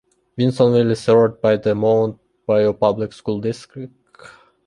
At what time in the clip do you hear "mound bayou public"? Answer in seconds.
1.75-3.13